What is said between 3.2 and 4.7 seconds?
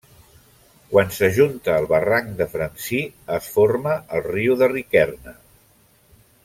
es forma el riu